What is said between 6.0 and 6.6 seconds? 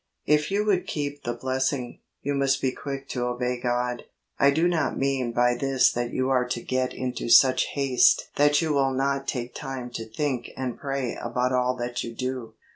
you are to